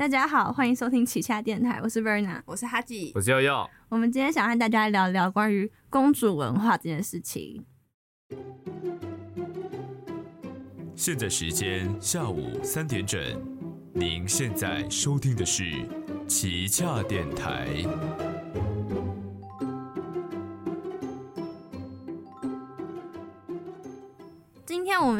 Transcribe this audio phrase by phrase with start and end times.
[0.00, 3.68] 大家好，欢迎收听旗下电台，我是 Verna，我是哈吉，我是悠悠。
[3.90, 7.66] 我们今天想和大家聊聊关于公主文化这件事情。
[10.94, 13.20] 现在时间下午三点整，
[13.92, 15.70] 您现在收听的是
[16.26, 17.68] 旗下电台。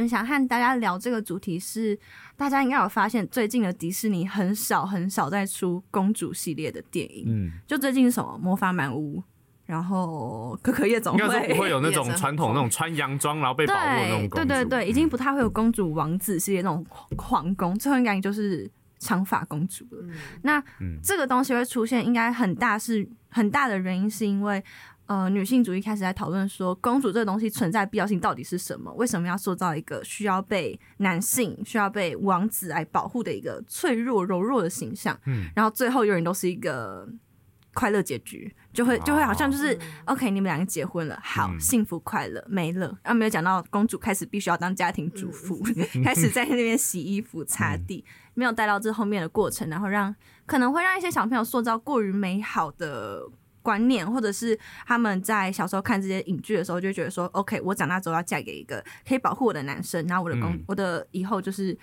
[0.01, 1.99] 们想和大家聊这个主题是，
[2.37, 7.25] 大家应该有发现，最近的迪士尼很少很少在出公主系列的电影。
[7.29, 9.23] 嗯，就最近什么魔法满屋，
[9.67, 14.49] 然后可可夜总应该是，不会有那种传统那种穿洋装然后被保护那种对公主。
[14.49, 16.85] 对对对，已经不太会有公主王子系列那种
[17.17, 20.03] 皇宫，最后应该就是长发公主了。
[20.03, 20.11] 嗯
[20.43, 24.63] 那嗯这个东西会出现，应该很大是很大的原因，是因为
[25.11, 28.93] 呃女性主义开始在讨论说，公主这个东西存在必要性到底是什么？
[28.93, 35.19] 为什么要塑造一个需要被男性、需要被王子来保护的一个脆弱柔弱的形象？
[35.27, 37.09] 嗯然后最后永远都是一个
[37.75, 42.87] 快乐结局，就会就会好像就是、OK，你们两个结婚了，好、嗯幸福快乐没了。
[43.03, 45.61] 然后没有讲到公主开始必须要当家庭主妇，
[46.05, 50.15] 开始在那边洗衣服、擦地，没有带到这后面的过程，然后让
[50.47, 53.23] 可能会让一些小朋友塑造过于美好的。
[53.63, 60.65] 观念，或者是他们在小时候看这些影剧的时候，就觉得说，OK，我长大之后要嫁给一个可以保护我的男生，然后我的公，嗯。
[60.67, 61.77] 我的以后就是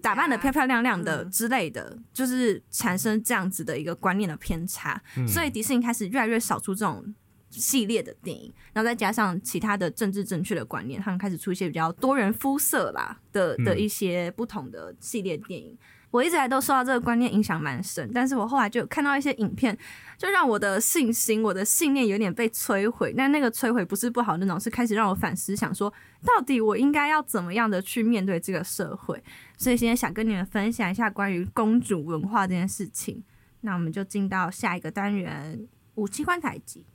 [0.00, 1.30] 打扮的漂漂亮亮的嗯。
[1.30, 5.26] 之类的，就是产生这样子的一个观念的偏差，嗯。
[5.26, 7.14] 所以迪士尼开始越来越少出这种
[7.50, 15.76] 系列的电影，然后再加上其他的政治正确的观念，他们开始出一些比较多元肤色啦的的嗯一些不同的系列电影。
[16.14, 19.76] 我一直来都受到这个观念影响蛮深，但是我后来就看到一些影片，
[20.16, 23.12] 就让我的信心、我的信念有点被摧毁。
[23.16, 25.92] 但那个摧毁不是不好那种，是开始让我反思，想说
[26.24, 29.20] 到底我应该要怎么样的去面对这个社会。
[29.58, 33.24] 所以今天想跟你们分享一下关于公主文化这件事情。
[33.62, 36.86] 那我们就进到下一个单元——武器观台集。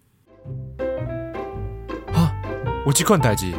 [2.14, 2.32] 啊，
[2.86, 3.52] 有这款代志，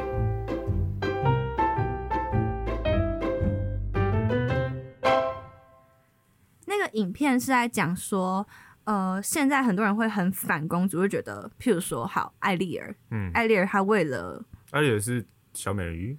[7.21, 8.47] 片是在讲说，
[8.85, 15.23] 呃，现在很多人会很反公主，会觉得，譬如说，好，艾丽儿，嗯，艾丽儿她为了艾丽尔是
[15.53, 16.17] 小美人鱼，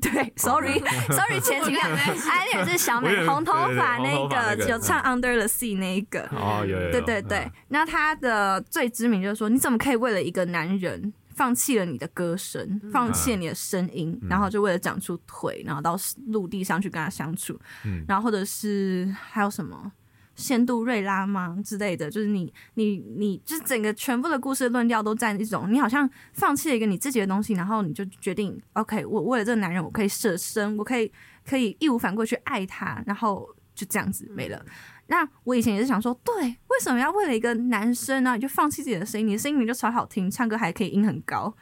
[0.00, 15.96] 对，sorry，sorry，前几个艾丽儿是小美 红头发那个有唱 Under the Sea 那一个，哦，有有有，对对对嗯，，那她的最知名就是说，你怎么可以为了一个男人放弃了你的歌声，放弃了你的声音，然后就为了长出腿，然后到
[16.28, 18.04] 陆地上去跟他相处，嗯。
[18.06, 19.90] 然后或者是还有什么？
[20.34, 31.10] 仙杜瑞拉吗之类的，就是你你你，就是整个全部的故事论调都在一种，你好像放弃了一个你自己的东西，然后你就决定，OK，我为了这个男人，我可以舍身，我可以
[31.46, 34.64] 可以义无反顾去爱他，然后就这样子没了。
[35.06, 36.34] 那我以前也是想说，对，
[36.68, 39.26] 为什么要为了一个男生呢、你就放弃自己的声音？
[39.26, 41.54] 你的声音明明就超好听，唱歌还可以音很高，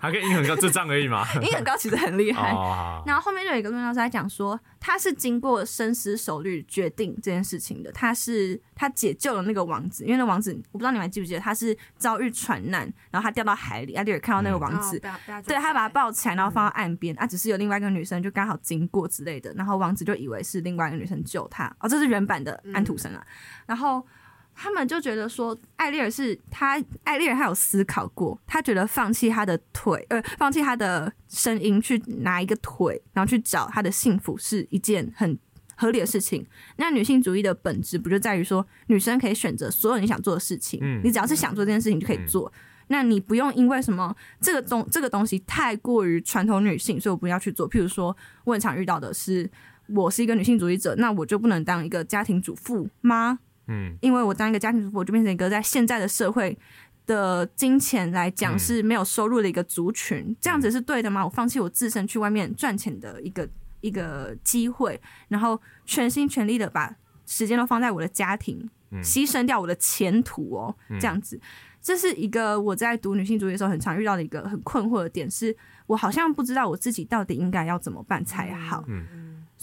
[0.00, 1.26] 还可以音很高，就这样而已嘛。
[1.40, 2.50] 音很高其实很厉害。
[2.52, 7.90] 哦，然后后面就有一个论调是在讲说，他是经过深思熟虑决定这件事情的。
[7.92, 15.00] 他是他解救了那个王子，因为那王子我不知道你们还记不记得，他是遭遇船难，然后他掉到海里，阿丽尔看到那个王子，
[15.46, 23.26] 对他把他抱起来，然后放到岸边，啊，只是有另外一个女生就刚好经过之类的，然后王子就以为是另外一个女生救他，哦，这是原版的安徒生啊，
[23.66, 24.06] 然后。
[24.54, 35.38] 他们就觉得说，艾丽尔是他，艾丽尔他有思考过，他觉得放弃他的腿，呃，放弃他的声音去拿一个腿，然后去找他的幸福是一件很
[35.74, 36.46] 合理的事情。
[36.76, 42.52] 那女性主义的本质不就在于说，女生可以选择所有你想做的事情，嗯你只要是想做这件事情就可以做。
[42.88, 47.66] 那你不用因为什么这个东这个东西太过于传统女性，所以我不要去做。
[47.70, 48.14] 譬如说，
[48.44, 49.50] 我很常遇到的是，
[49.94, 53.38] 我是一个女性主义者，那我就不能当一个家庭主妇吗？
[53.68, 56.58] 嗯因为我当一个家庭主妇，我就变成一个在现在的社会
[57.06, 61.24] 的金钱来讲嗯是没有收入的一个族群，这样子是对的吗？
[61.24, 63.48] 我放弃我自身去外面赚钱的一个
[63.80, 66.94] 一个机会，然后全心全力的把
[67.26, 71.40] 时间都放在我的家庭，嗯牺牲掉我的前途哦，嗯这样子。
[71.80, 75.56] 这是一个我在读女性主义的时候很常遇到的一个很困惑的点，是
[75.88, 78.84] 我好像不知道我自己到底应该要怎么办才好。
[78.86, 79.04] 嗯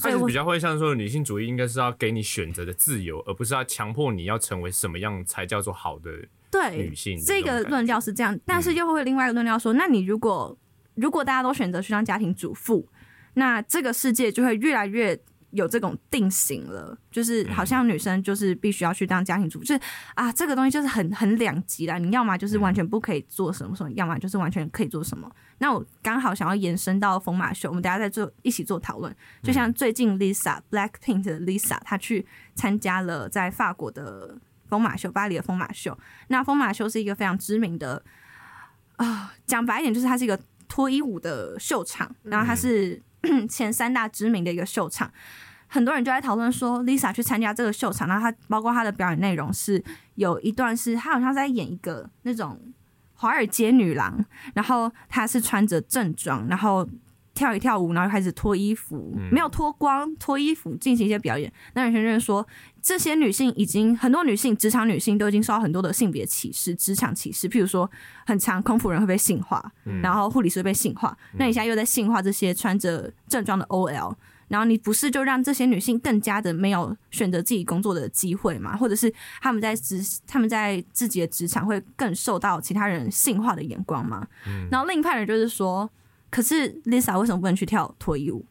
[0.02, 6.12] 所以我它是比较会像说，女性主义应该是要给你选择的自由，而不是要强迫你要成为什么样才叫做好的
[6.50, 10.58] 对女性的这个论调是这样，但是又会另外一个论调说，那你如果
[10.96, 12.88] 如果大家都选择去当家庭主妇，
[13.34, 15.20] 那这个世界就会越来越
[15.52, 19.82] 有这种定型了，就是好像女生就是必须要去当家庭主妇，就是
[20.14, 21.98] 啊，这个东西就是很很两极啦。
[21.98, 25.30] 你要么就是完全不可以做什么什么，要么就是完全可以做什么。
[25.58, 29.14] 那我刚好想要延伸到疯马秀，我们等下再做一起做讨论。
[29.44, 32.26] 就像最近 Lisa Blackpink 的 Lisa，她去
[32.56, 34.38] 参加了在法国的
[34.68, 35.98] 疯马秀，巴黎的疯马秀。
[36.28, 38.02] 那疯马秀是一个非常知名的
[38.98, 43.02] 啊，讲白一点就是它是一个脱衣舞的秀场，然后它是
[43.50, 45.12] 前三大知名的一个秀场。
[45.68, 49.84] 很多人就在讨论说，Lisa 去参加这个秀场，然后她包括她的表演内容是
[50.16, 52.60] 有一段是她好像在演一个那种
[53.14, 54.26] 华尔街女郎，
[54.56, 56.90] 然后她是穿着正装，然后
[57.40, 61.50] 跳一跳舞，然后开始脱衣服，没有脱光，脱衣服进行一些表演。
[61.74, 62.46] 那有些人说，
[62.82, 67.90] 这些女性已经很多女性，职场女性都已经受到很多的性别歧视、职场歧视，譬如说，
[68.28, 69.72] 很强空服人会被性化，
[70.04, 74.14] 然后护理师会被性化，那你现在又在性化这些穿着正装的 OL。
[74.50, 78.76] 然后你不是就让这些女性更加的没有选择自己工作的机会吗？
[78.76, 84.28] 或者是他们在职他们在自己的职场会更受到其他人性化的眼光吗？
[84.72, 85.88] 然后另一派人就是说，
[86.30, 88.46] 可是 Lisa 为什么不能去跳脱衣舞？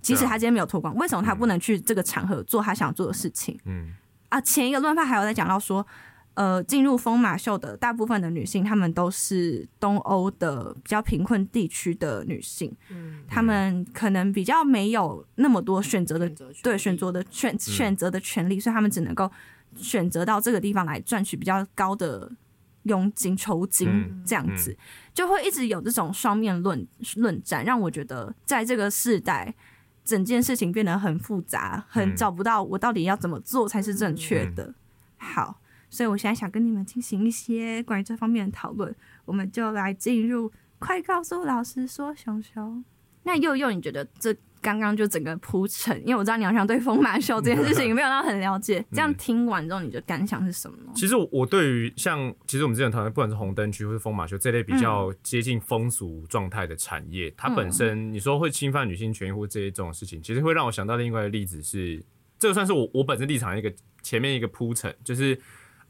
[0.00, 3.58] 即使她今天没有脱光，为什么她不能去这个场合做她想做的事情？
[3.64, 3.94] 嗯
[4.28, 5.86] 啊，前一个论发还有在讲到说。
[6.36, 16.28] 呃，进入疯马秀的大部分的女性，她们都是东欧的比较贫困地区的女性，嗯，她们可能比较没有那么多选择的，
[16.60, 19.30] 对选择的选选择的权利，所以她们只能够
[19.76, 22.28] 选择到这个地方来赚取比较高的
[22.84, 24.74] 佣金酬金，这样子
[25.12, 26.86] 就会一直有这种双面论
[27.16, 29.54] 论战，让我觉得在这个时代，
[30.04, 34.74] 整件事情变得很复杂，很找不到我到底要怎么做才是正确的。
[35.18, 35.60] 好。
[35.90, 38.92] 所以，我现在想跟你们进行一些关于这方面的讨论，
[39.24, 40.50] 我们就来进入。
[40.80, 42.84] 快告诉老师说，熊熊。
[43.22, 44.34] 那佑佑，你觉得这
[44.64, 45.94] 刚刚就整个铺陈？
[46.00, 48.82] 因为我知道你好像对风马秀这件事情没有到很了解。
[48.90, 50.90] 这样听完之后，你的感想是什么？
[50.94, 62.02] 其实我对于像，其实我们之前讨论，不管是红灯区或是风马秀这类比较接近风俗状态的产业，它本身你说会侵犯女性权益或这些这种事情，其实会让我想到另外一个例子是，
[62.38, 63.70] 这个算是我我本身立场一个
[64.02, 65.38] 前面一个铺陈，就是。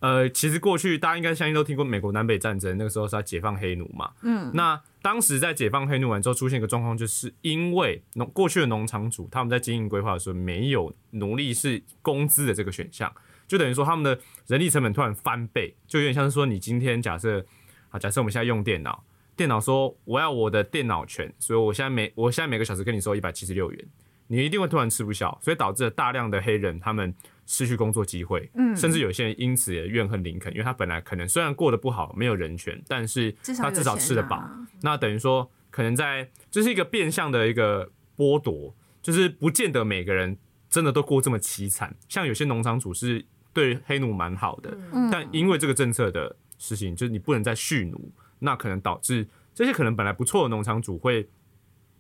[0.04, 4.12] 呃，其实过去大家应该相信都听过美国南北战争，那个时候是要解放黑奴嘛。
[4.20, 13.10] 嗯，那当时在解放黑奴完之后，出现一个状况，就是因为农过去的农场主他们在经营规划的时候没有奴隶是工资的这个选项，
[13.48, 17.42] 就等于说他们的人力成本突然翻倍，就有点像是说你今天假设
[17.88, 19.02] 啊，假设我们现在用电脑，
[19.34, 23.84] 电脑说我要我的电脑权，所以我现在每我现在每个小时跟你收一百七十六元，
[24.26, 27.14] 你一定会突然吃不消，所以导致了大量的黑人他们。
[27.46, 34.48] 失去工作机会，嗯，甚至有些人因此也怨恨林肯，因为他本来可能虽然过得不好，没有人权，但是他至少吃得饱。
[34.82, 40.36] 那等于说，可能在这是一个变相的一个剥夺，就是不见得每个人
[40.70, 41.94] 真的都过这么凄惨。
[42.08, 44.76] 像有些农场主是对黑奴蛮好的，
[45.12, 51.28] 但因为这个政策的事情，就是你不能再蓄奴，那可能导致这些可能本来不错的农场主会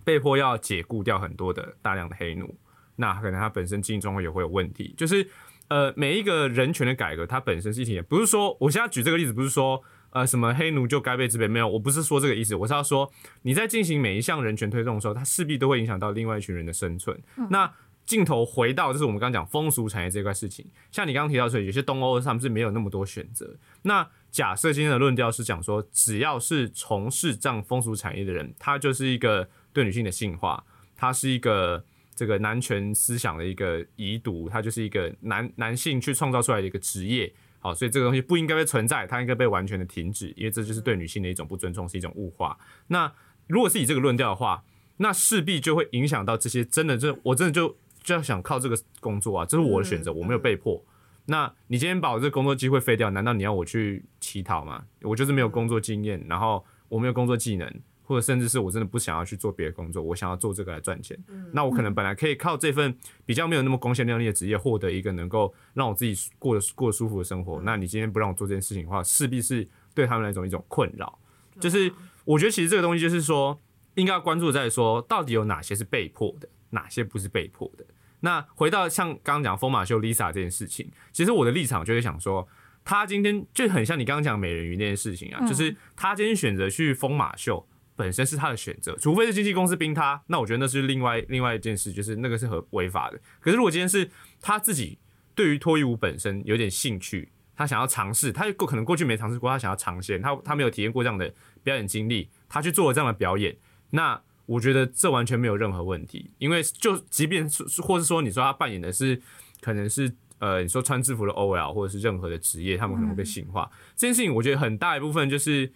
[0.02, 2.56] 被迫要解雇掉很多的大量的黑奴。
[2.96, 5.26] 那可能他本身经营状况也会有问题，就是
[5.68, 13.10] 呃每一个人权的改革，它本身是一体，不是说我现在举这个例子，不是说呃什么黑奴就该被支配，没有，我不是说这个意思，我是要说
[13.42, 17.18] 你在进行每一项人权推动的时候，它势必都会影响到另外一群人的生存。
[17.50, 17.72] 那
[18.06, 23.56] 镜头回到就是我们刚刚讲风俗产业这块事情，像你刚刚提到说有些东欧他们是没有那么多选择。
[23.82, 30.62] 那假设今天的论调是讲说，只要是从事这样风俗产业的人，他就是一个对女性的性化，
[30.94, 31.84] 他是一个。
[32.14, 42.56] 这个男权思想的一个遗毒，它就是一个男男性去创造出来的一个职业，好，所以这个东西不应该被存在，它应该被完全的停止，因为这就是对女性的一种不尊重，是一种物化。
[42.86, 43.12] 那
[43.46, 44.62] 如果是以这个论调的话，
[44.98, 50.84] 那势必就会影响到这些真的，就我真的就就要想靠这个工作啊，这是我的选择，我没有被迫。
[51.26, 54.84] 那你今天把我这个工作机会废掉，难道你要我去乞讨吗？
[55.02, 57.80] 我就是没有工作经验，然后我没有工作技能。
[58.04, 61.18] 或者甚至是我真的不想要去做别的工作，我想要做这个来赚钱。
[61.52, 62.96] 那我可能本来可以靠这份
[63.26, 67.60] 比较没有那么光鲜亮丽的职业，获得一个能够让我自己过得过得舒服的生活。
[67.62, 71.18] 那你今天不让我做这件事情的话，势必是对他们来种一种困扰。
[71.58, 71.90] 就是
[72.24, 73.58] 我觉得其实这个东西就是说，
[73.94, 77.84] 应该要关注在说，到底有哪些是被迫的，哪些不是被迫的。
[78.20, 82.46] 那回到像刚刚讲疯马秀 Lisa 这件事情，其实我的立场就是想说，
[82.84, 87.66] 他今天就很像你刚刚讲美人鱼那件事情啊，就是他今天选择去疯马秀。
[87.96, 93.20] 本身是他的选择，除非是经纪公司逼他，那我觉得那是另外另外一件事，就是那个是合违法的。
[93.40, 94.10] 可是如果今天是
[94.40, 94.98] 他自己
[95.34, 101.32] 对于脱衣舞本身有点兴趣，他想要尝试，他过可能过去没尝试过，他想要尝鲜，他他没有体验过这样的
[101.62, 103.56] 表演经历，他去做了这样的表演，
[103.90, 109.22] 那我觉得这完全没有任何问题，因为就即便是或是说你说他扮演的是
[109.60, 115.72] 可能是呃你说穿制服的 OL 或者是任何的职业，他们可能会被性化、这件事情，我觉得很大一部分就是。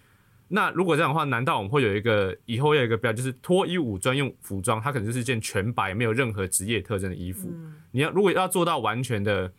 [0.49, 7.52] 那如果这样的话，难道我们会有一个以后要有一个标，就是脱衣舞专用服装，它可能就是一件全白、没有任何职业特征的衣服。
[7.90, 9.52] 你要如果要做到完全的，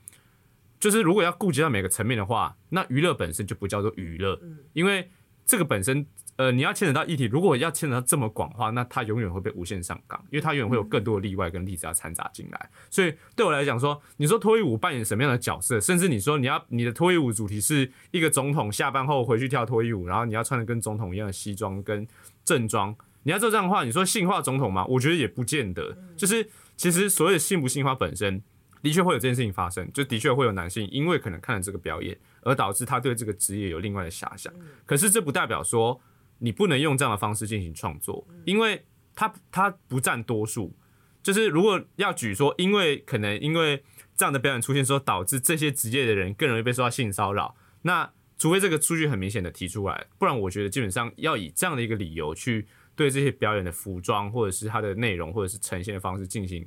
[0.79, 4.39] 就是如果要顾及到每个层面的话，那娱乐本身就不叫做娱乐，
[4.73, 5.09] 因为
[5.45, 6.05] 这个本身，
[6.39, 12.69] 呃，你要牵扯到议题，如果要牵扯到这么广的话，那它永远会被无限上纲，因为它永远会有更多的例外跟例子要掺杂进来。
[12.89, 22.07] 所以对我来讲说，你说脱衣舞扮演什么样的角色，甚至你说你要你的脱衣舞主题是一个总统下班后回去跳脱衣舞，然后你要穿的跟总统一样的西装跟
[22.45, 24.85] 正装，你要做这样的话，你说性化总统吗？
[24.85, 25.97] 我觉得也不见得。
[26.15, 28.41] 就是其实所谓的性不性化本身，
[28.81, 34.53] 的确会有这件事情发生，就的确会有男性因为可能看了这个表演，而导致他对这个职业有另外的遐想。
[34.85, 35.99] 可是这不代表说
[36.39, 38.83] 你不能用这样的方式进行创作，因为
[39.15, 40.75] 它它不占多数。
[41.21, 43.83] 就是如果要举说，因为可能因为
[44.15, 52.65] 这样的表演出现之后，导致这些职业的人更容易被受到性骚扰，那除非这个数据很明显的提出来，不然我觉得基本上要以这样的一个理由去
[52.95, 56.65] 对这些表演的服装或者是它的内容或者是呈现的方式进行，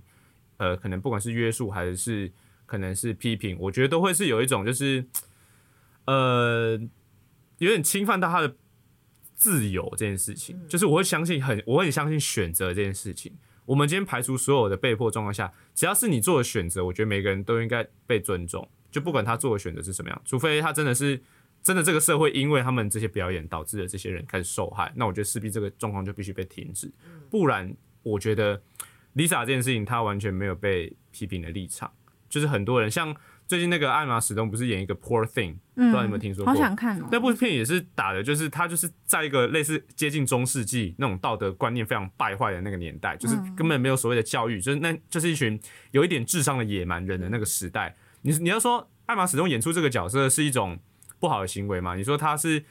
[0.59, 2.31] 呃，可能不管是约束还是
[2.67, 5.03] 可能是批评，我觉得都会是有一种就是，
[6.05, 6.79] 呃，
[7.57, 8.55] 有点侵犯到他的
[9.43, 13.37] 自由这件事情，就是我会相信很，我会很相信选择这件事情。
[13.65, 21.21] 我们今天排除所有的被迫状况下，只要是你做的选择，我觉得每个人都应该被尊重，就不管他做的选择是什么样，除非他真的是
[21.61, 26.89] 真的这个社会因为他们这些表演导致了这些人开始受害，那我觉得势必这个状况就必须被停止，
[27.29, 28.63] 不然我觉得
[29.17, 31.93] Lisa 这件事情她完全没有被批评的立场，
[32.29, 33.13] 就是很多人像
[33.53, 36.55] 最近那个艾玛史东不是演一个 Poor Thing，、不知道你有没有听说过？
[36.55, 37.07] 好想看哦。
[37.13, 47.95] 那部片也是打的，就是他就是在一个类似接近中世纪那种道德观念非常败坏的那个年代，就是根本没有所谓的教育，就是那就是一群有一点智商的野蛮人的那个时代。
[48.23, 50.79] 你你要说艾玛史东演出这个角色是一种
[51.21, 51.95] 不好的行为吗？
[51.95, 52.65] 你说他是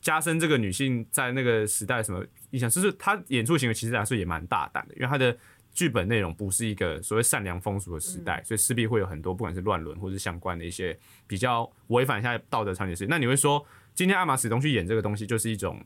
[0.00, 2.68] 加深这个女性在那个时代什么印象？
[2.68, 5.38] 就是他演出行为其实来说也蛮大胆的，因为他的
[5.74, 13.06] 剧本内容不是一个所谓善良风俗的时代，所以势必会有很多不管是乱伦或是相关的一些比较违反一下道德常理的事。
[13.10, 15.84] 那你会说，今天艾玛史东去演这个东西，就是一种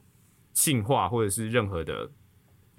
[0.52, 2.10] 性化或者是任何的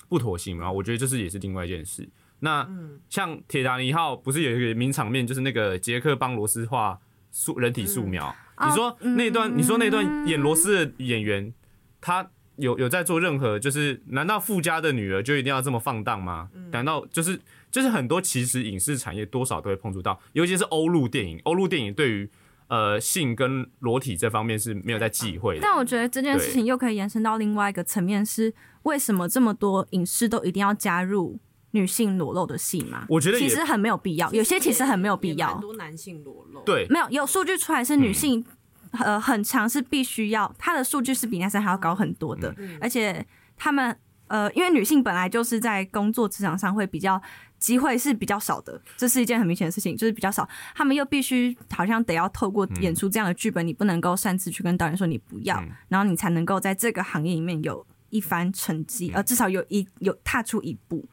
[0.08, 0.72] 不妥协吗？
[0.72, 2.08] 我觉得这是也是另外一件事。
[2.42, 2.70] 那
[3.10, 7.00] 像铁达尼号不是有一个名场面，就是那个杰克帮罗斯画
[7.32, 8.34] 素人体素描。
[8.64, 11.54] 你说那段，你说那段演罗斯的演员，
[12.00, 16.50] 他有有在做任何，就是难道富家的女儿就一定要这么放荡吗？
[16.72, 17.40] 难道就是
[17.72, 22.30] 就是很多其实影视产业多少都会碰触到，尤其是欧陆电影，欧陆电影对于
[22.68, 25.62] 呃性跟裸体这方面是没有在忌讳的。
[25.62, 31.40] 但我觉得这件事情又可以延伸到另外一个层面，是为什么这么多影视都一定要加入
[31.72, 33.06] 女性裸露的戏吗？
[33.10, 35.62] 我觉得其实很没有必要，有些其实很没有必要很。
[35.62, 36.62] 多男性裸露。
[36.64, 38.44] 对，没有有数据出来是女性，
[38.92, 43.96] 呃，很长是必须要，她的数据是比男生还要高很多的，而且他们
[44.28, 47.22] 呃，因为女性本来就是在工作职场上会比较
[47.58, 55.70] 机会是比较少的，这是一件很明显的事情，就是比较少，他们又必须好像得要透过演出这样的剧本，你不能够擅自去跟导演说你不要，嗯。
[55.90, 61.06] 然后你才能够在这个行业里面有一番成绩，呃，至少有一有踏出一步。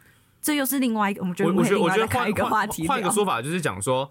[0.42, 4.09] 这又是另外一个，我们觉得我我觉得我觉得们可以另外开换一个话题换一个说法就是讲说，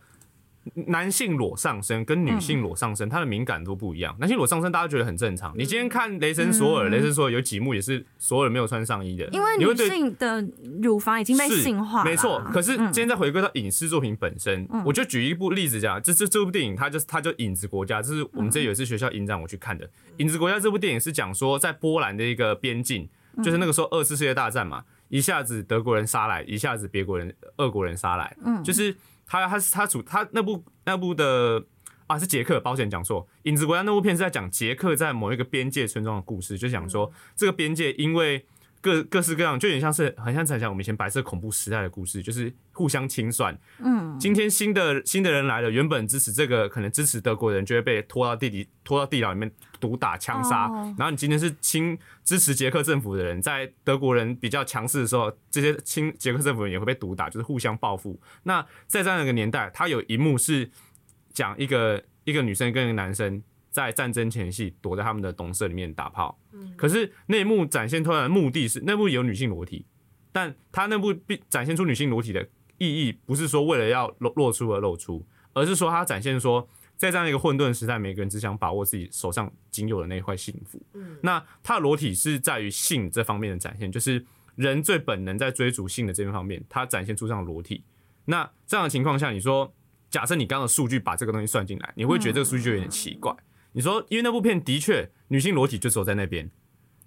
[0.73, 4.15] 男性裸上身跟女性裸上嗯身，它的敏感度不一样。
[4.19, 6.91] 男性裸上身大家觉得很正常，你今天看《雷神索尔》，嗯。
[6.91, 10.43] 雷神索尔有几幕也是所有人没有穿上衣的，因为女性的
[10.81, 12.39] 乳房已经被是性化了，没错。
[12.51, 12.91] 可是嗯。
[12.91, 19.85] 今天再回归到影视作品本身，我就举一部例子讲，这这这部电影它就是它就《影子国家》，这是我们这有一次学校影展我去看的，
[20.17, 23.07] 《影子国家》这部电影是讲说在波兰的一个边境，
[23.43, 28.63] 就是那个时候二次世界大战嘛，一下子德国人杀来，一下子别国人俄国人杀来，嗯。
[28.63, 28.95] 就是
[29.25, 31.65] 他他是他主他那部那部的。
[32.07, 33.25] 啊，是杰克，保险讲错。
[33.49, 38.45] 《影子国家》那部片是在讲杰克在某一个边界村庄的故事，就讲说这个边界因为
[38.85, 43.57] 各各式各样，就有点像是很像在讲我们以前白色恐怖时代的故事，就是互相清算。
[43.79, 50.67] 嗯，今天新的新的人来了，原本支持这个可能支持德国人，就会被拖到地底拖到地牢里面毒打枪杀。
[50.67, 58.21] 哦然后你今天是亲支持捷克政府的人，在德国人比较强势的时候，这些亲捷克政府人也会被毒打，就是互相报复。
[58.43, 60.69] 那在这样一个年代，他有一幕是
[61.33, 63.41] 讲一个一个女生跟一个男生
[63.75, 66.39] 在战争前夕躲在他们的董舍里面打炮。
[66.77, 69.85] 可是那一幕展现出来的目的是，那部有女性裸体，
[70.31, 76.65] 但他那部必展现出女性裸体的意义，不是说为了要露露出而露出，而是说他展现说，
[76.95, 80.81] 在这样一个混沌时代，每个人只想把握自己手上仅有的那一块幸福。
[81.19, 87.83] 那他的裸体是在于性这方面的展现，就是人最本能在追逐性的这边方面，他展现出这样的裸体。
[88.23, 89.73] 那这样的情况下，你说，
[90.09, 93.35] 假设你刚刚的数据把这个东西算进来，你会觉得这个数据就有点奇怪。
[93.75, 96.49] 你说，因为那部片的确女性裸体就只有在那边，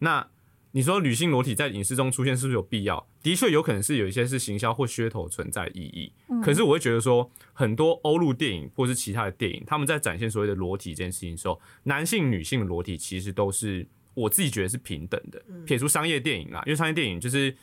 [0.01, 0.29] 那
[0.73, 3.09] 你说女性裸体在影视中出现是不是有必要？
[3.23, 6.13] 的确有可能是有一些是行销或噱头存在意义。
[6.43, 15.43] 可是我会觉得说，很多欧陆电影或是其他的电影，他们在展现所谓的裸体这件事情的时候，男性、女性的裸体其实都是我自己觉得是平等的。
[15.65, 17.57] 撇除商业电影啦，因为商业电影就是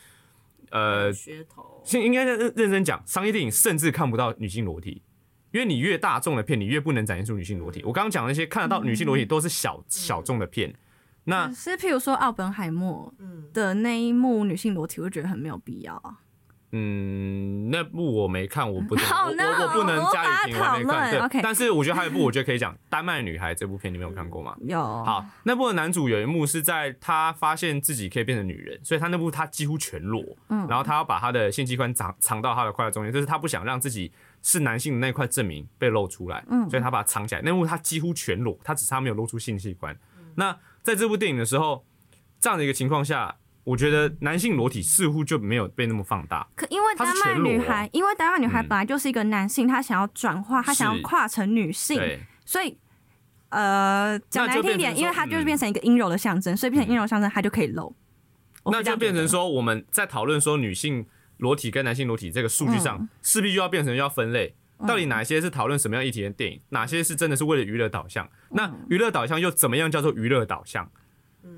[0.71, 5.03] 呃，噱头，现应该认认真讲，商业电影甚至看不到女性裸体。
[5.55, 7.81] 因为你越大众的片，你越不能展现出女性裸体。
[7.85, 10.75] 我刚刚讲那些看得到女性裸体都是小小众的片，
[11.23, 13.13] 那是譬如说奥本海默
[13.53, 16.19] 的那一幕女性裸体，我就觉得很没有必要啊。
[16.77, 24.53] 嗯，那部我没看，我不能， 好我那我我不能加以评，论但是我觉得还有一部，我觉得可以讲《丹麦女孩》这部片，你没有看过吗？
[24.59, 30.67] 有，好，那部的男主有一幕是在他发现自己可以变成女人，所以他那部他几乎全裸，嗯。
[30.67, 34.11] 然后他要把他的性器官藏藏到他的胯中间，就是他不想让自己
[34.47, 37.41] 是男性的那块证明被露出来，嗯所以他把它藏起来。
[37.41, 39.97] 那幕他几乎全裸，他只差没有露出性器官。
[40.35, 41.83] 那在这部电影的时候，
[42.39, 46.47] 这样的一个情况下，我觉得男性裸体似乎就没有被那么放大。
[46.55, 52.77] 可因为丹麦女孩，因为丹麦女孩嗯本来就是一个男性，他想要转化，她想要跨成女性，对，所以
[53.49, 57.95] 呃，讲难听一点，因为它就是嗯变成一个阴柔的象征，所以变成阴柔象征，它就可以露。
[58.65, 61.05] 那就变成说，我们在讨论说女性
[61.37, 64.55] 裸体跟男性裸体这个数据上嗯，势必就要变成要分类。
[64.85, 68.29] 到底哪些是讨论什么样议题的电影，哪些是真的是为了娱乐导向？
[68.51, 70.91] 那嗯娱乐导向又怎么样叫做娱乐导向？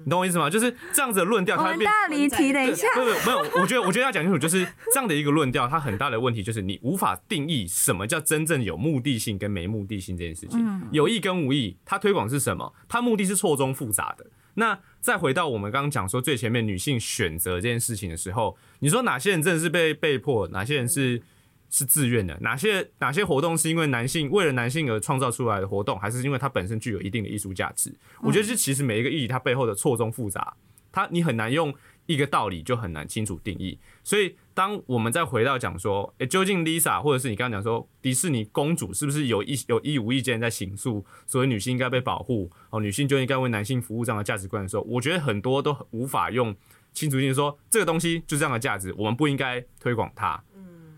[0.03, 0.49] 你懂我意思吗？
[0.49, 1.89] 就是这样子的论调，它会变。
[1.89, 10.59] 大离题，等一下，不不没有，我觉得我觉得要讲清楚，就是这样的一个论调，它很大的问题就是你无法定义什么叫真正有目的性跟没目的性这件事情。
[10.61, 12.73] 嗯有意跟无意，它推广是什么？
[12.89, 14.27] 它目的是错综复杂的。
[14.55, 21.21] 那再回到我们刚刚讲说最前面女性选择这件事情的时候，你说哪些人真的是被被迫，哪些人是
[21.69, 22.37] 是自愿的？
[22.41, 27.93] 哪些哪些活动是因为男性为了男性而创造出来的活动，还是因为它本身具有一定的艺术价值？
[28.21, 30.55] 我觉得这其实每一个议题它背后的错综复杂，
[30.91, 31.73] 它你很难用
[32.05, 33.77] 一个道理就很难清楚定义。
[34.03, 46.55] 所以当我们再回到讲说，诶、究竟 Lisa 或者是你刚刚讲说迪士尼公主是不是有意有意无意间在行诉所谓女性应该被保护哦，女性就应该为男性服务这样的价值观的时候，我觉得很多都无法用
[46.97, 50.43] 清楚性说这个东西就这样的价值，我们不应该推广它。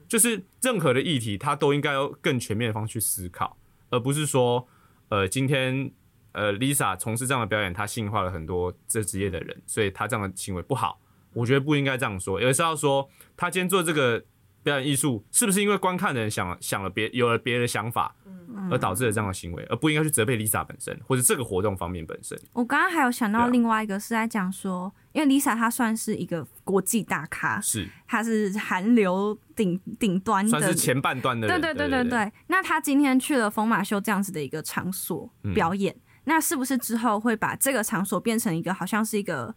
[0.07, 3.57] 就是任何的议题，它都应该要更全面的方式去思考，
[3.89, 4.65] 而不是说，
[5.09, 5.91] 呃，今天
[6.31, 11.01] 呃 Lisa 从事这样的表演，她性化了很多这职业的人，所以她这样的行为不好。
[11.33, 14.23] 我觉得不应该这样说，而是要说她今天做这个
[14.63, 18.15] 表演艺术，是不是因为观看的人想想了别有了别的想法，
[18.69, 22.39] 而导致了这样的行为，而不应该去责备 Lisa 本身或者这个活动方面本身。
[22.53, 31.61] 我刚刚还有想到另外一个是在讲说，因为 Lisa 她算是一个国际大咖，是，她是韩流顶顶端的，算是前半段的人。
[31.61, 32.31] 对对对对对。
[32.47, 35.95] 那她今天去了疯马秀这样子的一个场所嗯表演，
[36.25, 39.55] 那是不是之后会把这个场所变成一个好像是一个？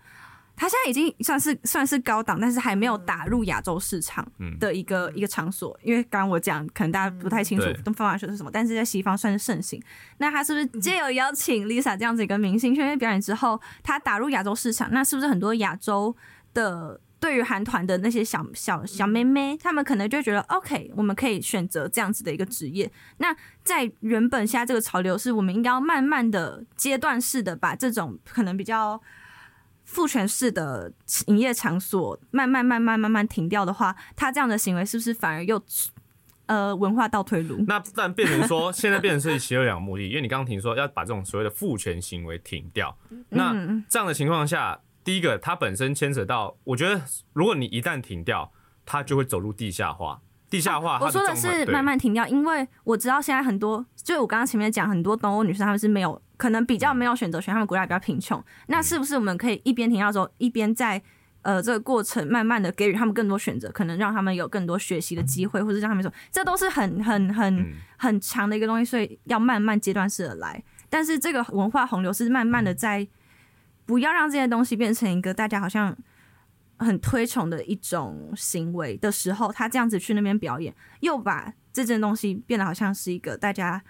[0.54, 5.76] 他现在已经算是算是高档，但是还没有打入亚洲市场嗯的一个、一个场所。
[5.82, 9.82] 因为刚刚我讲，可能大家不太清楚东方马秀是什么，但是在西方算是盛行。
[10.18, 14.88] 那他是不是借由邀请 Lisa 这样子一个明星去表演之后，他打入亚洲市场？
[14.92, 16.14] 那是不是很多亚洲
[16.54, 22.88] 的对于韩团的那些小小小妹妹，他们可能就觉得 OK，我们可以选择这样子的一个职业。
[23.16, 23.34] 那
[23.64, 29.02] 在原本现在这个潮流，是我们应该要慢慢的阶段式的把这种可能比较。
[29.92, 30.90] 父权式的
[31.26, 35.62] 营业场所慢慢慢慢慢慢停掉的话，他这样的行为是不是反而又
[36.46, 37.62] 呃文化倒退路？
[37.68, 42.96] 那但变成说，现在变成是其实有两个目的，因为你刚刚听说要把这种所谓的父权行为停掉。
[43.28, 47.02] 那嗯这样的情况下，第一个它本身牵扯到，我觉得
[47.34, 48.50] 如果你一旦停掉，
[48.86, 50.22] 它就会走入地下化。
[50.52, 58.44] 地下化它我说的是慢慢停掉，因为我知道现在很多，就是我刚刚前面讲很多东欧女生，她们是没有可能比较没有选择权，她们国家比较贫穷。
[58.66, 61.00] 那是不是我们可以一边停掉之后，一边在
[61.40, 70.62] 呃这个过程慢慢的给予他们更多选择，可能让他们有更多学习的机会，或者让他们说，这都是很很很嗯很强的一个东西，所以要慢慢阶段式的来。
[70.90, 73.08] 但是这个文化洪流是慢慢的在，
[73.86, 75.96] 不要让这些东西变成一个大家好像
[76.82, 83.82] 很推崇的一种行为的时候，他这样子去那边表演，又把这件东西变得好像是一个大家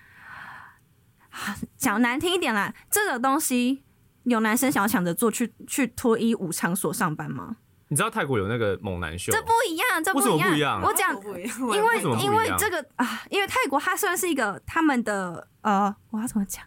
[1.76, 3.83] 讲难听一点啦，这个东西
[4.24, 7.57] 有男生想要抢着做去去脱衣舞场所上班吗？
[7.88, 10.50] 你知道泰国有那个猛男秀，这不一样，这为什么一样。
[10.50, 16.64] 不一样我讲不一样，因为因为这个啊，因为泰国它算是一个他们的呃，我要怎么讲？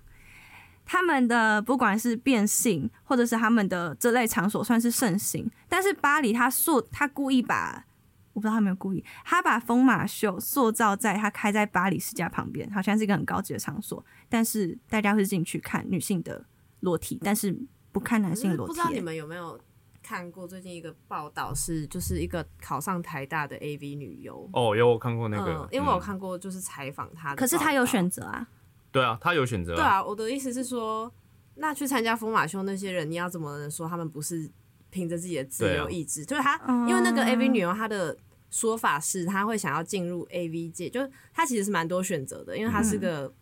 [0.85, 7.85] 他们的不管是变性，或者是他们的这类场所算是盛行，但是巴黎他塑他故意把
[8.33, 16.45] 我不知道他有没有故意，他把疯马秀塑造在他开在巴黎世家旁边，好像是一个很高级的场所，但是大家会进去看女性的
[16.81, 17.57] 裸体，但是
[17.91, 18.79] 不看男性裸体不知。
[18.79, 19.59] 道你们有没有
[20.03, 24.47] 看过最近一个报道是，就是一个考上台大的 AV 女优。
[24.53, 27.35] 哦，有我看过那个嗯，，因为我看过，就是采访她的。
[27.35, 28.07] 可是他有选。
[28.07, 28.47] 择啊，
[28.95, 31.11] 对啊，他有选择对啊，我的意思是说，
[31.55, 34.49] 那去参加疯马秀那些人，你要怎么能说他们不是
[34.89, 36.25] 凭着自己的自由意志？
[36.25, 38.17] 就是他，嗯因为那个 AV 女优她的
[38.49, 43.33] 说法是，她会想要进入 AV 界，就是她其实是蛮多选择的，因为她是个。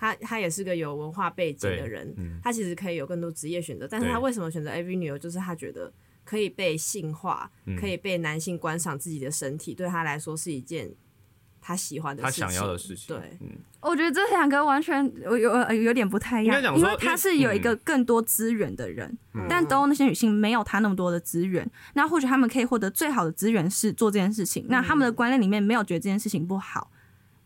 [0.00, 5.18] 她她也是个有文化背景的对人，嗯她其实可以有更多职业选择，但是对她为什么选择 AV 女优？
[5.18, 5.92] 就是她觉得
[6.24, 10.88] 可以被性化，嗯可以被男性观赏自己的身体，对她来说是一件
[11.60, 12.48] 她喜欢的他事情。
[12.48, 13.16] 想要的事情。
[13.16, 13.48] 对，嗯，
[13.80, 26.90] 我觉得这两个完全有有呃有点不太一样因为他是有一个更多资源的人，嗯但都那些女性没有他那么多的资源，那或许他们可以获得最好的资源是做这件事情，那他们的观念里面没有觉得这件事情不好，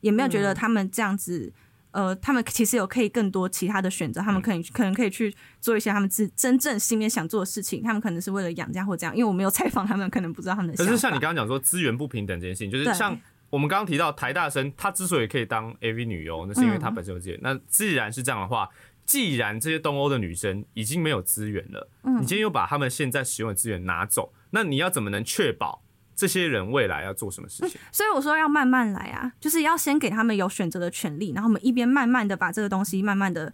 [0.00, 1.52] 也没有觉得他们这样子。
[1.92, 7.82] 呃，他们其实有可以更多其他的选择，他们可以可能可以去做一些他们自真正心里面想做的事情。
[7.82, 10.76] 他们可能是为了养家或这样，因为我没有采访他们，可能不知道他们的。
[10.82, 13.14] 可是像你刚刚讲说资源不平等这件事情，就是像
[13.52, 17.38] 我们刚刚提到台大生，她之所以可以当 AV 女优，那是因为她本身有资源。
[17.42, 18.66] 那既然是这样的话，
[19.04, 25.84] 既然这些东欧的女生已经没有资源了，你今天又把他们现在使用的资源拿走，那你要怎么能确保
[26.22, 27.80] 这些人未来要做什么事情？
[27.90, 33.52] 所以我说要慢慢来啊，就是要先给他们有选择的权利，然后我们一边慢慢的把这个东西慢慢的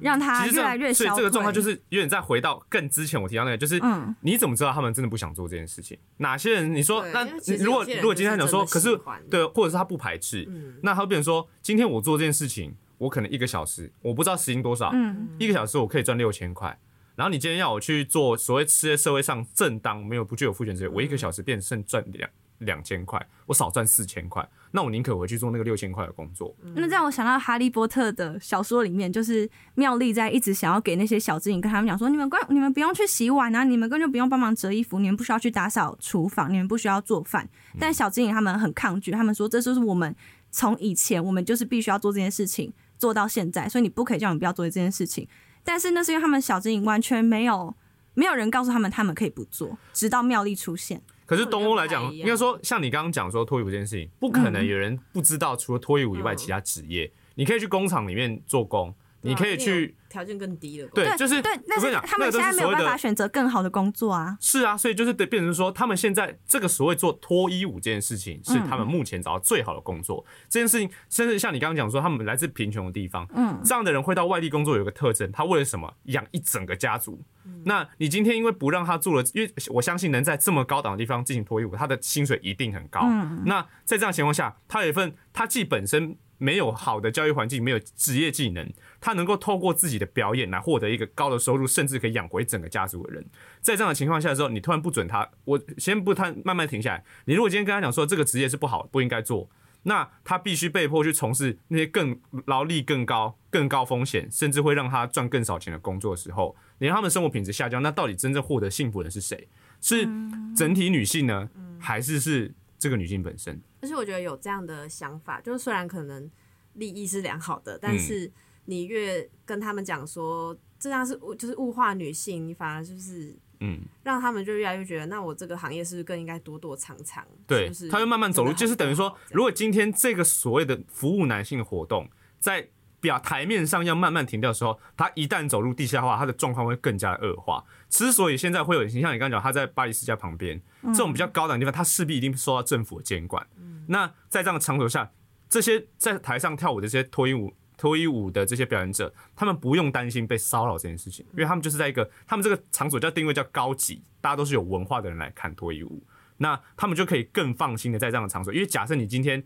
[0.00, 5.98] 让它其实这越来越样，所以这个状况就是有点再回到更之前我提到那个，就是嗯你怎么知道他们真的不想做这件事情？
[6.16, 7.28] 哪些人你说那
[7.62, 8.98] 如果如果今天他讲说，可是
[9.30, 16.78] 对，或者是他不排斥，嗯那他会变成说，今天我做这件事情，我可能一个小时，我不知道时薪多少，嗯，一个小时我可以赚六千块。
[17.14, 26.54] 然后你今天要我去做所谓吃在社会上正当没有不具有父权制，我一个小时变剩赚两两千块，我少赚四千块，那我宁可回去做那个六千块的工作。
[26.74, 37.48] 那这样我想到哈利波特的小说里面，就是妙丽在一直想要给那些小精灵跟他们讲说，你们关你们不用去洗碗啊，你们根本就不用帮忙折衣服，你们不需要去打扫厨房，你们不需要做饭。
[37.78, 40.14] 但小精灵他们很抗拒，他们说这就是我们
[40.50, 45.26] 从以前我们就是必须要做这件事情做到现在，所以你不可以叫我们不要做这件事情。
[45.64, 47.74] 但是那是因为他们小精灵完全没有
[48.14, 51.00] 没有人告诉他们他们可以不做，直到妙丽出现。
[51.24, 57.10] 可是东欧来讲，应该说像你刚刚讲说脱衣舞这件事情，不可能有人不知道除了脱衣舞以外嗯其他职业。
[57.34, 60.86] 你可以去工厂里面做工，你可以去条件更低的。
[60.88, 64.36] 对，就是对，那是我跟你讲，他们现在没有办法选择更好的工作啊。
[64.40, 70.24] 是啊，所以就是得变成说，他们现在这个所谓做脱衣舞这件事情，是他们目前找到最好的工作。
[70.48, 75.92] 这件事情，甚至像你刚刚讲说，他们来自贫穷的地方，嗯，这样的人会到外地工作，有个特征，他为了什么？
[76.04, 77.22] 养一整个家族。
[77.64, 83.00] 那你今天因为不让他做了，因为我相信能在这么高档的地方进行脱衣舞，他的薪水一定很高。
[83.04, 88.68] 嗯那在这样情况下，他有一份他既本身没有好的教育环境，没有职业技能，
[89.00, 93.24] 他能够透过自己的表演来获得一个高的收入，甚至可以养活一整个家族的人。
[93.60, 97.04] 在这样的情况下的时候，你突然不准他，我先不谈，慢慢停下来。
[97.26, 99.48] 你如果今天跟他讲说这个职业是不好，不应该做，
[99.84, 109.48] 那他必须被迫去从事那些更劳力更高、更高风险，甚至会让他赚更少钱的工作的时候，你让他们生活品质下降，那到底真正获得幸福的是谁？
[109.80, 110.08] 是
[110.56, 113.62] 整体女性呢，还是是这个女性本身？
[113.80, 116.28] 而且我觉得有这样的想法，就是虽然可能
[116.72, 118.28] 利益是良好的，但是
[118.64, 127.24] 你越跟他们讲说这样是物就是物化女性，你反而就是嗯，让他们就越来越觉得，那我这个行业是不是更应该躲躲藏藏？
[127.46, 132.68] 对是是，他会慢慢走路，就是等于说如果今天这个所谓的服务男性的活动在
[133.02, 137.62] 表台面上要慢慢停掉的时候，他一旦走入地下化，他的状况会更加的恶化。
[137.90, 143.46] 之所以现在会有，像你刚刚讲，他在巴黎世家旁边这种比较高档的地方，他势必一定受到政府的监管。
[143.88, 145.10] 那在这样的场所下，
[145.50, 147.52] 这些在台上跳舞的这些脱衣舞。
[147.78, 156.00] 脱衣舞的这些表演者，他们不用担心被骚扰这件事情，因为他们就是在一个他们这个场所叫定位叫高级，大家都是有文化的人来看脱衣舞，
[156.36, 159.42] 那他们就可以更放心的在这样的场所，因为假设你今天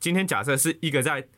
[0.00, 1.28] 今天假设是一个在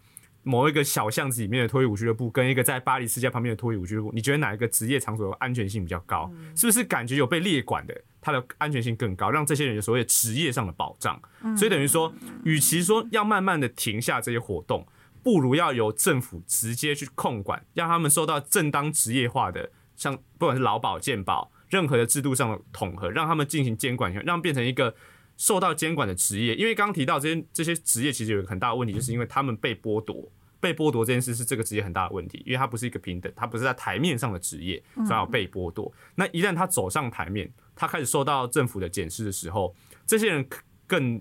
[0.42, 6.31] 某一个小巷子里面的脱衣舞俱乐部，跟一个在巴黎世家旁边的脱衣舞俱乐部，你觉得哪一个职业场所的安全性比较高？
[6.57, 11.20] 是不是感觉有被列管的，它的安全性更高，让这些人有所谓的职业上的保障？
[11.57, 12.12] 所以等于说，
[12.44, 14.87] 与其说要慢慢的停下这些活动，
[15.22, 24.94] 不如要由政府直接去控管，让他们受到正当职业化的，像不管是劳保、健保，任何的制度上的统合，让他们进行监管，让变成一个
[25.40, 26.55] 受到监管的职业。
[26.55, 35.90] 因为刚刚提到这些这些职业，其实有一个很大的问题，就是因为他们被剥夺被剥夺这件事是这个职业很大的问题，因为它不是一个平等，它不是在台面上的职业，所以要被剥夺。
[36.14, 39.74] 那一旦他走上台面，他开始受到政府的检视的时候，
[40.07, 40.46] 这些人
[40.87, 41.18] 更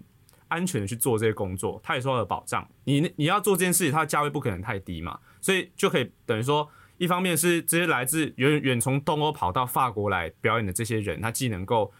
[0.49, 2.69] 安全的去做这些工作，他也受到了保障。
[2.83, 11.93] 你你要做这件事情，它的价位不可能太低嘛，所以就可以等于说，一方面是这些来自远远从东欧跑到法国来表演的这些人，他既能够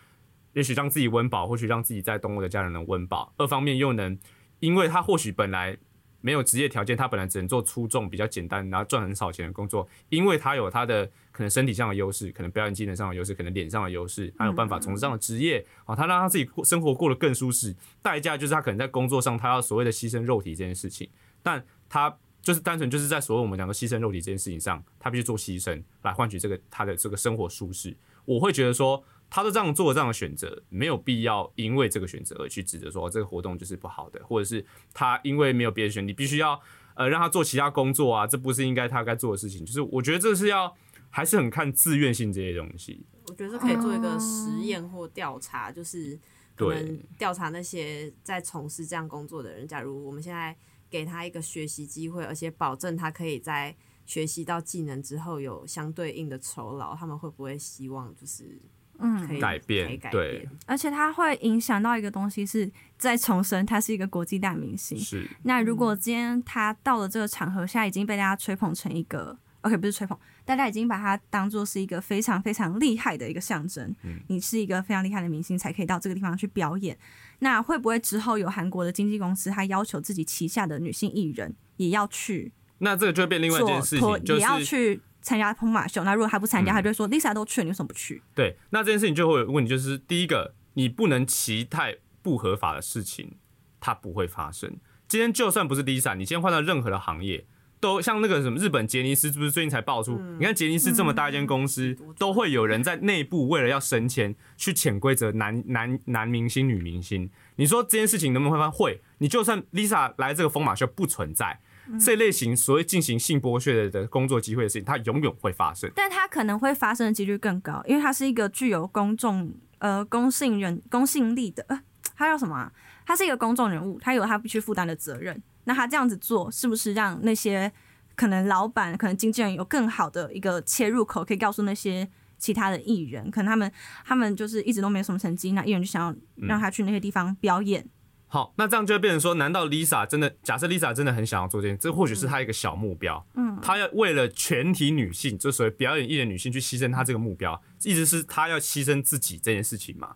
[0.54, 4.18] 也许让自己温饱，或许让自己在东欧的家人能温饱；二方面又能，
[4.60, 5.78] 因为他或许本来
[6.22, 21.10] 没有职业条件，他本来只能做粗重、比较简单，然后赚很少钱的工作，因为他有他的可能身体上的优势，可能表演技能上的优势，可能脸上的优势，他有办法从事这样的职业哦，他让他自己过生活过得更舒适，代价就是他可能在工作上他要所谓的牺牲肉体这件事情，
[21.42, 27.96] 但他就是单纯就是在所谓我们讲的牺牲肉体这件事情上，他必须做牺牲来换取这个他的这个生活舒适。
[28.26, 36.60] 我会觉得说，他都这样做这样的选择，没有必要因为这个选择而去指责说这个活动就是不好的，或者是他因为没有别的选，你必须要
[36.96, 39.66] 呃让他做其他工作啊，这不是应该他该做的事情。
[39.66, 40.76] 就是我觉得这是要
[41.10, 43.06] 还是很看自愿性这些东西。
[43.28, 46.20] 我觉得可以做一个实验或调查，就是
[46.56, 49.68] 可对能调查那些在从事这样工作的人。
[49.68, 50.58] 假如我们现在
[50.90, 53.76] 给他一个学习机会，而且保证他可以在
[54.08, 58.60] 学习到技能之后有相对应的酬劳，他们会不会希望就是
[59.00, 60.48] 嗯可以改变对？
[60.66, 64.98] 而且它会影响到一个东西，是在重生他是一个国际大明星。
[64.98, 73.96] 是那如果今天他到了这个场合，现在已经被大家吹捧成一个，OK，不是吹捧，大家已经把他当做是一个非常非常厉害的一个象征。
[74.28, 76.98] 你是一个非常厉害的明星，才可以到这个地方去表演。
[77.40, 86.04] 那会不会之后有韩国的经纪公司，他要求自己旗下的女性艺人也要去那这个就会变另外一件，事情，就也要去参加疯马秀？
[86.04, 88.24] 那如果他不参加，嗯他就会说 Lisa 都去了，你为什么不去？
[88.34, 93.34] 对，那这件事情就会有问题，就是第一个，你不能期待不合法的事情
[93.80, 94.78] 它不会发生。
[95.08, 97.46] 今天就算不是 Lisa，你今天换到任何的行业，
[97.80, 100.20] 都像那个什么日本杰尼斯，是不是最近才爆出？
[100.40, 107.30] 你看杰尼斯这么大一间公司，都会有人在内部为了要升迁，去潜规则男男男明星、女明星。
[107.56, 108.72] 你说这件事情能不能会发生？
[108.72, 109.02] 会。
[109.20, 111.60] 你就算 Lisa 来这个疯马秀不存在。
[111.98, 115.90] 这类型所谓进行性剥削的工作机会的事情，它永远会发生。
[115.96, 121.82] 但它可能会发生的几率更高，因为它是一个具有公众呃公信人公信力的，呃，
[122.16, 122.72] 他叫什么、啊？
[123.06, 125.42] 他是一个公众人物，他有他必须负担的责任。
[125.64, 127.72] 那他这样子做，是不是让那些
[128.16, 133.72] 可能老板、可能经纪人有更好的一个切入口，可以告诉那些其他的艺人，可能他们
[134.06, 136.16] 他们就是一直都没什么成绩，那艺人就想要
[136.48, 137.88] 让他去那些地方表演。
[138.32, 150.16] 好，那这样就会变成说，难道 Lisa 真的假设 Lisa 真的很想要做这件事，这或许是她一个小目标，嗯，她要为了全体女性，就所谓表演艺人女性去牺牲她这个目标，意思是她要牺牲自己这件事情嘛？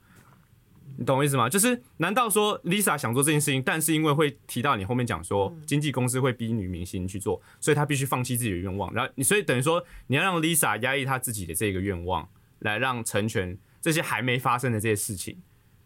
[0.95, 1.49] 你懂我意思吗？
[1.49, 15.36] 就是难道说 Lisa 想做这件事情，但是因为会提到你后面讲说经纪公司会逼女明星去做，所以她必须放弃自己的愿望，然后你所以等于说你要让 Lisa 压抑她自己的这个愿望，来让成全这些还没发生的这些事情。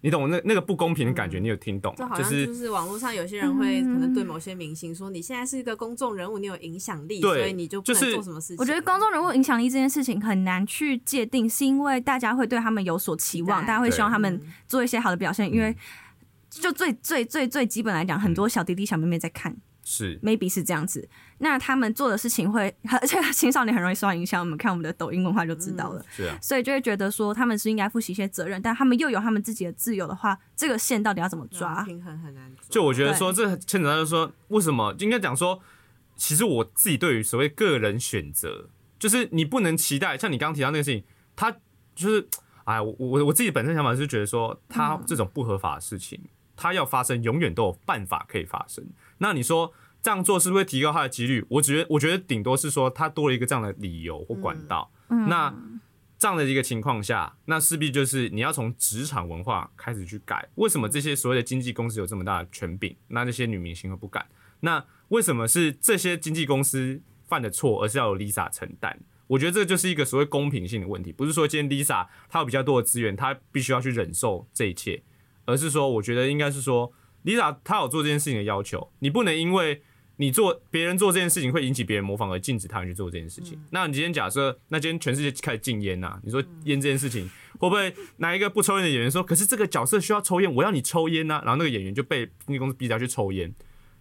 [0.02, 1.98] 你懂我那那个不公平的感觉，你有听懂吗？
[1.98, 8.58] 就好像就是网络上有些人会可能对某些明星说，你现在是一个公众人物，你有影响力，所以你就不能就是做什么事情。
[8.60, 15.76] 我觉得公众人物影响力这件事情很难去界定，是因为大家会对他们有所期望，大家会希望他们嗯做一些好的表现，因为
[16.50, 19.56] 就最最最最基本来讲，很多小弟弟小妹妹在看
[19.90, 21.08] 是，maybe 是这样子。
[21.38, 26.06] 那他们做的事情会， 而且青少年很容易受到影响，我们看我们的抖音文化就知道了。
[26.10, 31.86] 是啊，所以就会觉得说他们是应该负起一些责任，但他们又有他们自己的自由的话，这个线到底要怎么抓？
[31.86, 32.54] 平衡很难。
[32.70, 35.62] 就我觉得说，这牵扯到就是说，为什么应该讲说，
[36.18, 38.68] 其实我自己对于所谓个人选择，
[39.00, 41.50] 就是你不能期待，像你刚刚提到那个事情，他
[41.96, 42.28] 就是，
[42.66, 46.20] 哎，我我我自己本身想法是觉得说，他这种不合法的事情，
[46.58, 48.86] 他要发生，永远都有办法可以发生。
[49.20, 49.72] 那你说
[50.04, 51.46] 这样做是不是会提高他的几率？
[51.48, 54.92] 我觉得，我觉得顶多是说他多了一个这样的理由或管道。
[55.08, 55.54] 那
[56.20, 60.50] 这样的一个情况下，那势必就是你要从职场文化开始去改。
[60.56, 62.96] 为什么这些所谓的经纪公司有这么大的权柄？
[63.10, 64.26] 那这些女明星会不敢？
[64.62, 68.98] 那为什么是这些经纪公司犯的错，而是要由 Lisa 承担？
[69.28, 75.04] 我觉得这就是一个所谓公平性的问题，不是说今天 Lisa 她有比较多的资源，她必须要去忍受这一切，
[75.48, 76.94] 而是说，我觉得应该是说
[77.26, 79.82] ，Lisa 她有做这件事情的要求，你不能因为
[80.18, 83.60] 你做别人做这件事情会引起别人模仿而禁止他人去做这件事情。
[83.72, 87.30] 那你今天假设，那今天全世界开始禁烟呐、你说烟这件事情
[87.60, 93.54] 会不会哪一个不抽烟的演员说，可是这个角色需要抽烟，我要你抽烟呐、然后那个演员就被经纪公司逼着要去抽烟。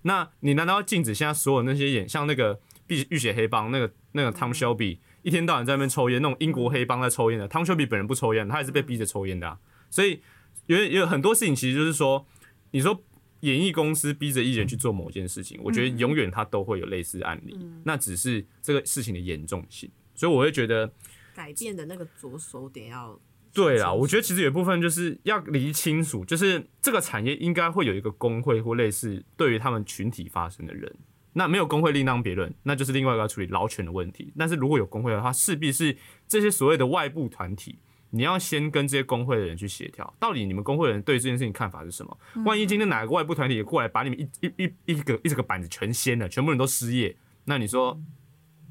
[0.02, 9.58] 那你难道要禁止现在所有那些演像那个碧浴血黑帮那个那个 Tom Shelby 一天到晚在那边抽烟，那种英国黑帮在抽烟的，Tom Shelby 本人不抽烟，他也是被逼着抽烟的、啊。
[9.90, 10.20] 所以
[10.66, 12.26] 有有很多事情其实就是说，
[12.70, 13.02] 你说
[13.40, 20.92] 演艺公司逼着艺人去做某件事情，我觉得永远他都会有类似案例，那只是这个事情的严重性，所以我会觉得。
[21.34, 23.20] 改变的那个着手点要
[23.52, 30.90] 对啦，我觉得其实有一部分就是要理清楚，就是这个产业应该会有一个工会或类似对于他们群体发生的人。
[31.34, 34.32] 那没有工会另当别论，那就是另外一个要处理劳权的问题。
[34.38, 35.94] 但是如果有工会的话，势必是
[36.26, 37.76] 这些所谓的外部团体，
[38.10, 42.18] 你要先跟这些工会的人去协调，到底你们工会的人对这件事情看法是什么？
[42.44, 48.00] 万一今天哪个外部团体过来把你们一一一一个一个板子全掀了，全部人都失业，那你说？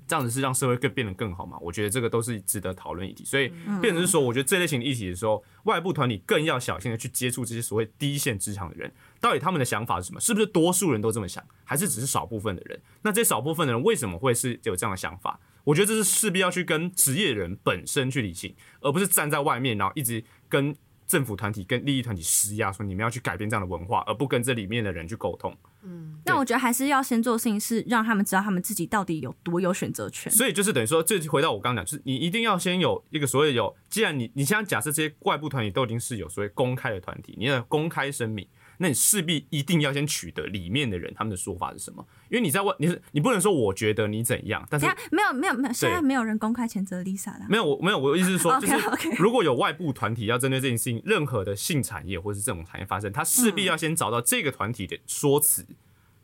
[0.08, 1.58] 这样子是让社会更变得更好吗？
[1.60, 3.26] 我觉得这个都是值得讨论议题。
[3.26, 10.19] 所以，变成是说，我觉得这类型的议题的时候，外部团体更要小心的去接触这些所谓第一线职场的人，到底他们的想法是什么？
[10.19, 12.80] 是不是多数人都这么想，还是只是少部分的人？
[13.02, 15.39] 那这少部分的人为什么会是有这样的想法？
[15.65, 20.73] 我觉得这是势必要去跟职业人本身去理性，而不是站在外面，然后一直跟
[21.06, 25.56] 政府团体、跟利益团体施压，说你们要去改变这样的文化，而不跟这里面的人去沟通。
[25.84, 30.32] 嗯，那我觉得还是要先做事情，是让他们知道他们自己到底有多有选择权。
[30.32, 38.47] 所以就是等于说，这回到我刚刚讲，就是你一定要先有一个所谓有，既然你你现在假设这些外部团体都已经是有所谓公开的团体，你要公开声明，
[38.78, 48.76] 那你势必一定要先取得里面的人他们的说法是什么，因为你在问你是你不能说我觉得你怎样，但是没有没有没有，现在没有人公开谴责 Lisa 的，没有我没有我的意思是说， 就是
[49.18, 55.66] 如果有外部团体要针对这件事情，任何的性产业或是这种产业发生，他势必要先找到这个团体的说辞。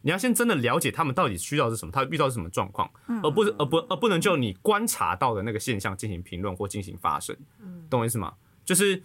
[0.03, 2.89] 你要先真的了解他们到底需要是什么，他遇到是什么状况，
[3.21, 7.37] 而不是而不而不能就你观察到的那个现象进行评论或进行发声，
[7.87, 8.33] 懂我意思吗？
[8.65, 9.03] 就是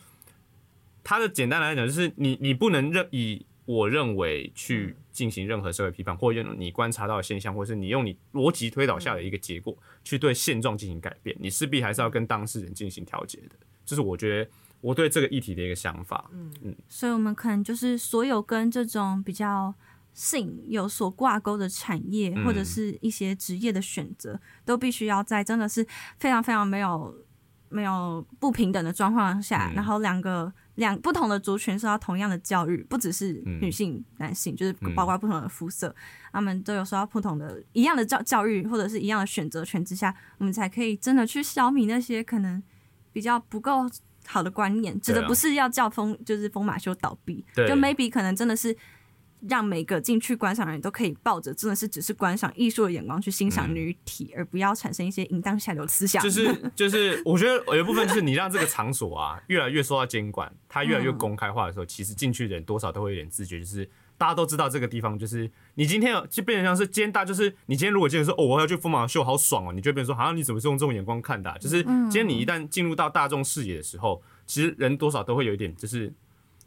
[1.06, 13.56] 他的简单来讲，就是你你不能认以我认为去进行任何社会批判，或用你观察到的现象，或是你用你逻辑推导下的一个结果去对现状进行改变，你势必还是要跟当事人进行调解的。
[13.84, 16.28] 这是我觉得我对这个议题的一个想法。
[16.32, 19.72] 嗯嗯，所以我们可能就是所有跟这种比较。
[20.16, 25.86] 性有所挂钩的产业或者是一些职业的选择，都必须要在真的是
[26.18, 27.14] 非常非常没有
[27.68, 35.94] 没有不平等的状况下，然后两个两不同的族群受到同样的教育，不只是女性、男性，就是包括不同的肤色，
[36.32, 42.62] 他们都有受到不同的一样的教教育或者是一样的选择权之下，我们才可以真的去消弭那些可能
[43.12, 43.86] 比较不够
[44.26, 44.98] 好的观念。
[45.00, 48.76] 指的不是要叫风就是风马修倒闭，就 maybe 可能真的是。
[49.48, 56.22] 让每个进去观赏的人都可以抱着真的是只是观赏艺术的眼光去欣赏女体，而不要产生一些淫荡下流的思想。
[56.22, 71.56] 就是 就是，我觉得有一部分就是你让这个场所啊越来越受到监管，它越来越公开化的时候，其实进去的人多少都会有点自觉，就是大家都知道这个地方就是你今天就变成像是今天大，就是你今天如果今天说哦我要去疯马秀好爽哦，你就变成说好像你怎么是用这种眼光看的？
[71.58, 76.12] 就是今天你一旦进入到大众视野的时候，其实人多少都会有一点，就是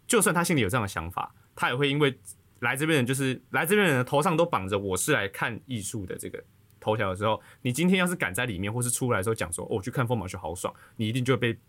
[0.07, 2.17] 就算他心里有这样的想法，他也会因为。
[2.59, 6.43] 来这边人就是来这边人的头上都绑着我是来看艺术的这个
[6.79, 11.59] 头条的时候，你今天要是敢在里面或是出来的时候讲说，我去看风马秀好爽，你一定就会被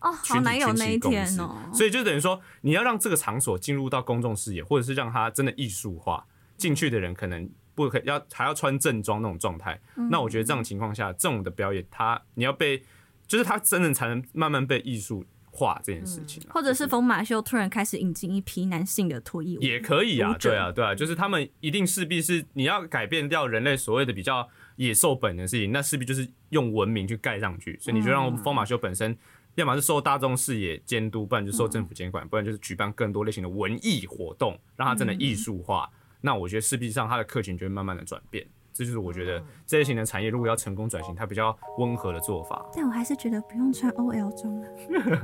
[0.00, 1.56] 哦，好难有那一天哦。
[1.72, 9.80] 所以就等于说，你要让这个场所进入到公众视野，或者是让它真的艺术化，进去的人可能不可要还要穿正装那种状态。
[10.10, 12.82] 那我觉得这种情况下，这种的表演，它你要被
[13.26, 15.24] 就是它真的才能慢慢被艺术。
[15.56, 29.16] 画这件事情，或者是风马秀突然开始引进一批男性的脱衣舞，也可以啊，对啊，对啊，就是他们一定势必是你要改变掉人类所谓的比较野兽本能的事情，那势必就是用文明去盖上去，所以你就让风马秀本身，
[29.54, 35.90] 要么是受大众视野监督，不然就受政府监管，不然就是举办更多类型的文艺活动，让它真的艺术化，
[36.20, 38.46] 那我觉得势必上它的客群就会慢慢的转变。
[38.76, 42.62] 这就是我觉得这类型的产业，如果要成功转型，它比较温和的做法。
[42.74, 44.68] 但我还是觉得不用穿 OL 装了，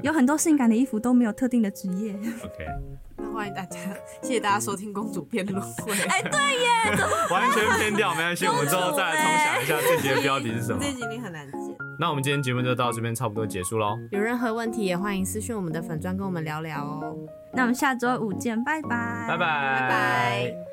[0.02, 2.14] 有很多性感的衣服都没有特定的职业。
[2.14, 2.66] OK，
[3.18, 3.78] 那欢迎大家，
[4.22, 5.92] 谢谢大家收听公主辩论会。
[6.08, 10.78] 哎，对耶， 完全偏掉，没关系，我们之后再来重想一下这集的标题是什么。
[10.80, 11.76] 这集你很难记。
[12.00, 13.98] 那我们今天节目就到这边差不多结束喽。
[14.10, 17.14] 有任何问题也欢迎私讯我们的粉砖跟我们聊聊哦。
[17.52, 18.88] 那我们下周五见，拜拜，
[19.28, 20.71] 拜拜，拜拜。